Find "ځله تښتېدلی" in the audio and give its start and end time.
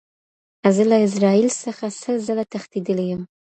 2.27-3.05